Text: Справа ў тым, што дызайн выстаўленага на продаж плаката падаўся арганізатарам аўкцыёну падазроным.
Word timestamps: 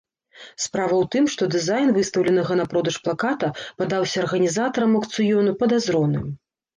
Справа 0.63 0.91
ў 0.99 1.03
тым, 1.15 1.25
што 1.33 1.47
дызайн 1.55 1.91
выстаўленага 1.97 2.57
на 2.61 2.65
продаж 2.71 2.95
плаката 3.07 3.47
падаўся 3.83 4.17
арганізатарам 4.23 4.97
аўкцыёну 5.01 5.51
падазроным. 5.61 6.25